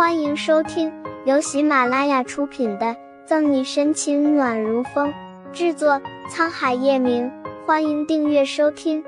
[0.00, 0.90] 欢迎收听
[1.26, 2.86] 由喜马拉雅出品的
[3.26, 5.12] 《赠你深情暖如风》，
[5.52, 7.30] 制作沧海夜明。
[7.66, 9.04] 欢迎订阅收听。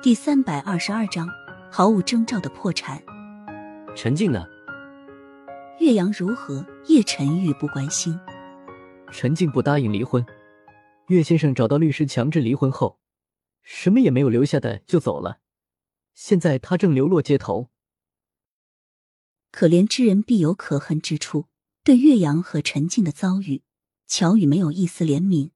[0.00, 1.28] 第三百二十二章，
[1.68, 3.02] 毫无征兆的破产。
[3.96, 4.46] 陈静呢？
[5.80, 6.64] 岳阳如何？
[6.86, 8.16] 叶晨玉不关心。
[9.10, 10.24] 陈静不答应离婚，
[11.08, 13.00] 岳先生找到律师强制离婚后，
[13.64, 15.38] 什么也没有留下的就走了。
[16.14, 17.66] 现在他正流落街头。
[19.50, 21.46] 可怜之人必有可恨之处。
[21.82, 23.62] 对岳阳和陈静的遭遇，
[24.06, 25.50] 乔宇没有一丝怜悯，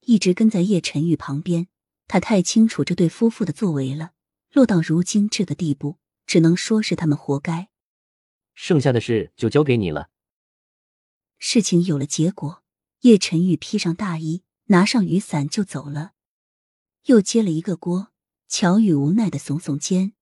[0.00, 1.68] 一直跟在叶晨玉旁边。
[2.06, 4.12] 他太清楚这对夫妇的作为了，
[4.52, 7.70] 落到如今这个地步，只能说是他们活该。
[8.54, 10.10] 剩下的事就交给你了。
[11.38, 12.62] 事情有了结果，
[13.00, 16.12] 叶晨玉披上大衣，拿上雨伞就走了，
[17.06, 18.12] 又接了一个锅。
[18.46, 20.12] 乔宇无奈的耸耸肩，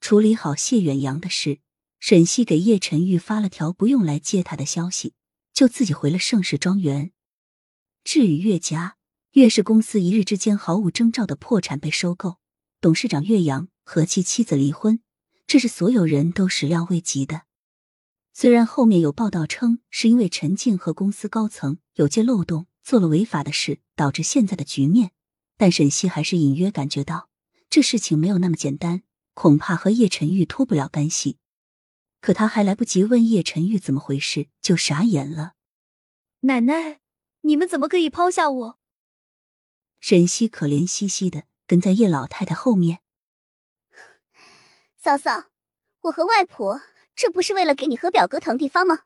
[0.00, 1.60] 处理好谢远扬的事，
[2.00, 5.12] 沈西给叶晨玉发了条不用来接他的消息，
[5.52, 7.12] 就自己回了盛世庄园。
[8.02, 8.96] 至于岳家，
[9.32, 12.38] 岳氏公司一日之间毫无征兆的破产被收购，
[12.80, 15.00] 董事长岳阳和其妻子离婚，
[15.46, 17.42] 这是所有人都始料未及的。
[18.32, 25.10] 虽然后面有报道称是因为陈静和公司高层有借漏洞做了违法的事，导致现在的局面，
[25.58, 27.28] 但沈西还是隐约感觉到。
[27.68, 29.02] 这事情没有那么简单，
[29.34, 31.36] 恐怕和叶晨玉脱不了干系。
[32.20, 35.54] 可他还来不及问叶晨玉怎么回事，就傻眼了。
[36.40, 37.00] 奶奶，
[37.42, 38.78] 你们怎么可以抛下我？
[40.00, 43.00] 沈西可怜兮兮的跟在叶老太太后面。
[44.96, 45.50] 嫂嫂，
[46.02, 46.82] 我和外婆
[47.14, 49.04] 这不是为了给你和表哥腾地方吗？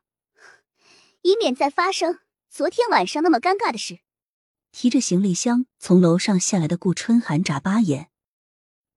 [1.23, 2.19] 以免再发生
[2.51, 4.01] 昨天晚上那么尴尬的事。
[4.73, 8.11] 提着行李箱从楼上下来的顾春寒眨巴眼。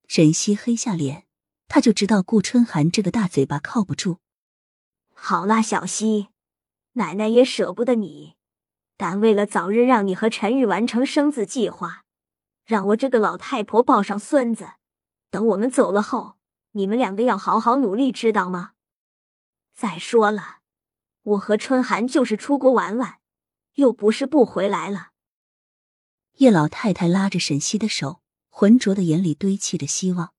[0.07, 1.26] 沈西黑下脸，
[1.67, 4.19] 他就知道顾春寒这个大嘴巴靠不住。
[5.13, 6.29] 好啦，小西，
[6.93, 8.35] 奶奶也舍不得你，
[8.95, 12.03] 但为了早日让你和陈玉完成生子计划，
[12.65, 14.73] 让我这个老太婆抱上孙子，
[15.29, 16.37] 等我们走了后，
[16.71, 18.73] 你们两个要好好努力，知道吗？
[19.73, 20.59] 再说了，
[21.23, 23.19] 我和春寒就是出国玩玩，
[23.75, 25.09] 又不是不回来了。
[26.35, 28.21] 叶老太太拉着沈西的手。
[28.49, 30.33] 浑浊的眼里堆砌着希望，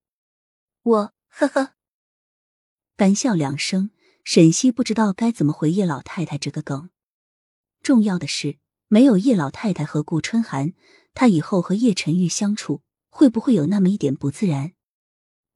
[0.82, 1.75] 我呵呵，
[2.97, 3.91] 干笑两声。
[4.25, 6.91] 沈西不知道该怎么回叶老太太这个梗。
[7.81, 10.72] 重要的是，没有叶老太太和顾春寒，
[11.15, 14.72] 他以后和叶晨玉相处会不会有那么一点不自然？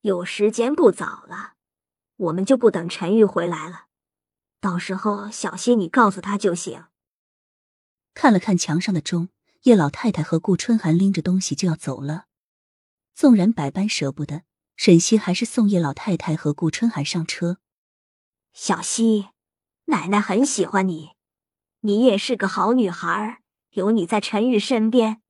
[0.02, 1.54] 有时间不早了，
[2.14, 3.86] 我们就不等陈玉回来了。
[4.60, 6.84] 到时候小西你告诉他就行。
[8.14, 9.30] 看了看墙上的钟，
[9.62, 12.26] 叶老太太和顾春寒拎着东西就要走了。
[13.14, 14.44] 纵然百般舍不得，
[14.84, 17.58] 沈西还是送叶老太太和顾春寒上车。
[18.52, 19.28] 小西，
[19.84, 21.10] 奶奶很喜欢你，
[21.82, 23.42] 你也是个好女孩，
[23.74, 25.22] 有你在陈玉身边，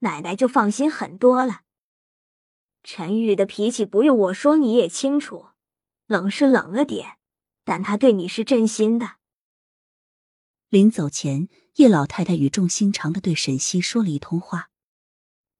[0.00, 1.62] 奶奶就放心很多了。
[2.82, 5.46] 陈玉的脾气不用我说你也清楚，
[6.06, 7.16] 冷是冷了点，
[7.64, 9.12] 但他对你是真心的。
[10.68, 14.68] 临走前，叶老太太语重心长的对沈西说了一通话。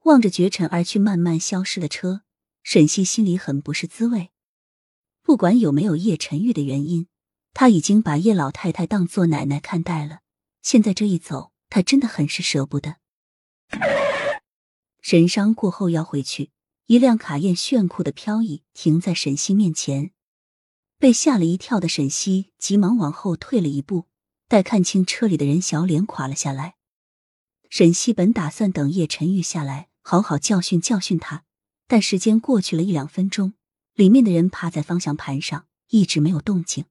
[0.03, 2.25] 望着绝尘而去、慢慢消失的车，
[2.71, 4.31] 沈西心里很不是滋味。
[5.23, 7.07] 不管有没有叶晨玉的原因，
[7.55, 10.21] 他已经把叶老太太当做奶奶看待了。
[10.61, 12.97] 现在这一走，他真的很是舍不得。
[15.01, 16.51] 神伤过后要回去，
[16.85, 20.11] 一辆卡宴炫酷的飘逸停在沈西面前，
[20.99, 24.09] 被吓了一跳的沈西急忙往后退了一步，
[24.47, 26.75] 待看清车里的人，小脸垮了下来。
[27.71, 29.89] 沈西本打算等叶晨玉下来。
[30.03, 31.45] 好好教训教训他，
[31.89, 33.55] 但时间过去了一两分钟，
[33.95, 36.85] 里面的人趴在方向盘上，一直没有动静。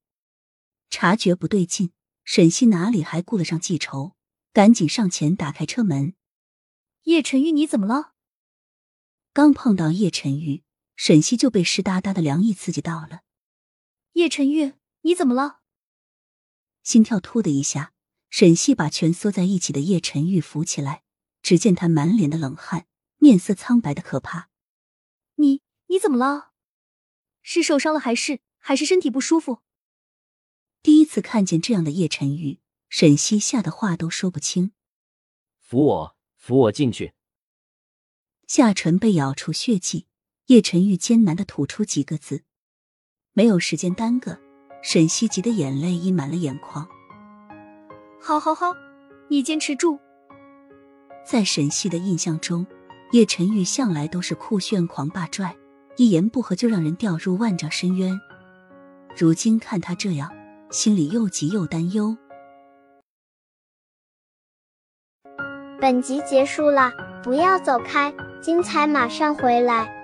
[0.90, 1.92] 察觉不对劲，
[2.26, 4.14] 沈西哪里还顾得上记仇，
[4.52, 6.16] 赶紧上前打开车门。
[7.04, 8.14] 叶晨玉，你怎么了？
[9.32, 10.64] 刚碰到叶晨玉，
[10.96, 13.22] 沈西就被湿哒哒的凉意刺激到了。
[14.14, 15.60] 叶晨玉，你怎么了？
[16.82, 17.94] 心跳突的一下，
[18.32, 21.04] 沈西把蜷缩在一起的叶晨玉扶起来，
[21.44, 22.88] 只见他满脸的冷汗。
[23.20, 24.50] 面色苍白的可怕，
[25.88, 26.52] 你你怎么了？
[27.42, 29.64] 是受伤了还是还是身体不舒服？
[30.84, 34.74] 第一次看见这样的叶晨玉，沈西吓得话都说不清。
[35.60, 37.14] 扶我，扶我进去。
[38.46, 40.06] 下唇被咬出血迹，
[40.46, 42.44] 叶晨玉艰难的吐出几个字。
[43.34, 44.40] 没有时间耽搁，
[44.84, 46.88] 沈西急的眼泪溢满了眼眶。
[48.22, 48.72] 好，好，好，
[49.30, 50.00] 你坚持住。
[51.26, 52.68] 在沈西的印象中。
[53.14, 55.56] 叶晨玉向来都是酷炫狂霸拽，
[55.98, 58.20] 一言不合就让人掉入万丈深渊。
[59.18, 60.32] 如今看他这样，
[60.70, 62.16] 心里又急又担忧。
[65.82, 66.92] 本集结束了，
[67.24, 69.97] 不要走开，精彩马上回来。